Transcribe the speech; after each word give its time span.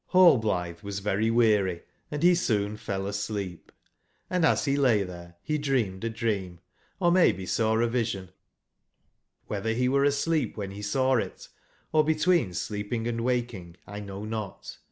HLLBLl^HG 0.13 0.81
was 0.81 0.97
very 0.97 1.29
weary 1.29 1.83
and 2.09 2.21
be 2.23 2.31
^ 2.31 2.35
soon 2.35 2.75
fell 2.75 3.05
asleep; 3.05 3.71
and 4.31 4.43
as 4.43 4.65
be 4.65 4.75
lay 4.75 5.03
tbere, 5.05 5.35
I 5.35 5.35
be 5.47 5.59
dreamed 5.59 6.03
a 6.03 6.09
dream, 6.09 6.59
or 6.99 7.11
maybe 7.11 7.45
saw 7.45 7.75
a 7.77 7.87
vision; 7.87 8.29
wbetber 9.47 9.77
bewereasleepwben 9.79 10.69
be 10.71 10.81
saw 10.81 11.17
it, 11.17 11.49
or 11.91 12.03
between 12.03 12.55
sleeping 12.55 13.05
S, 13.05 13.13
waking, 13.13 13.75
^1 13.87 14.03
knownot. 14.07 14.79